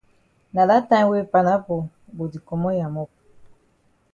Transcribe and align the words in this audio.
Na 0.53 0.61
dat 0.69 0.83
time 0.89 1.09
wey 1.11 1.25
panapo 1.31 1.75
go 2.15 2.23
di 2.31 2.39
komot 2.47 2.75
ya 2.79 2.87
mop. 2.95 3.09